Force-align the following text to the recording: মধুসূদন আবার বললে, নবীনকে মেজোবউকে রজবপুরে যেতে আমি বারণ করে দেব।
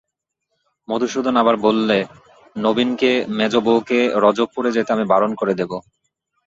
মধুসূদন 0.87 1.35
আবার 1.35 1.55
বললে, 1.57 1.97
নবীনকে 2.55 3.11
মেজোবউকে 3.29 3.99
রজবপুরে 4.15 4.69
যেতে 4.71 4.89
আমি 4.93 5.05
বারণ 5.05 5.31
করে 5.35 5.53
দেব। 5.53 5.71